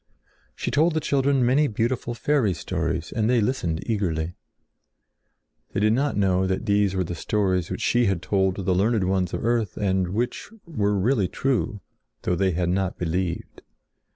[0.55, 4.33] She told the children many beautiful fairy stories and they listened eagerly.
[5.73, 8.73] They did not know that these were the stories which she had told to the
[8.73, 11.81] learned ones of the earth and which were really true,
[12.23, 13.61] though they had not believed.